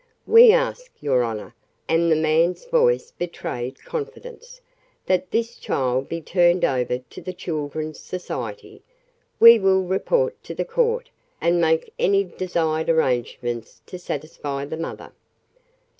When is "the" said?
2.11-2.15, 7.21-7.33, 10.55-10.65, 14.65-14.75